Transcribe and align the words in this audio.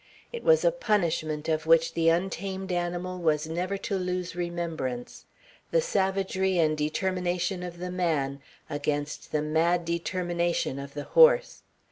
It 0.33 0.43
was 0.43 0.65
a 0.65 0.71
punishment 0.71 1.47
of 1.47 1.67
which 1.67 1.93
the 1.93 2.09
untamed 2.09 2.71
animal 2.71 3.19
was 3.19 3.45
never 3.45 3.77
to 3.85 3.97
lose 3.99 4.35
remembrance. 4.35 5.25
The 5.69 5.79
savagery 5.79 6.57
and 6.57 6.75
determination 6.75 7.61
of 7.61 7.77
the 7.77 7.91
man 7.91 8.41
against 8.67 9.31
the 9.31 9.43
mad 9.43 9.85
determination 9.85 10.79
of 10.79 10.95
the 10.95 11.03
horse. 11.03 11.61